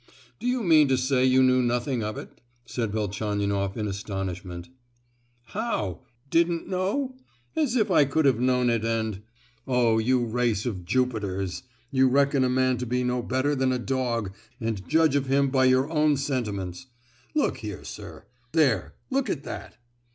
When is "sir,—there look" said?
17.83-19.29